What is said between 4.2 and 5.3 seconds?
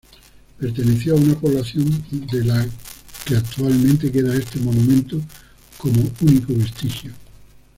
este monumento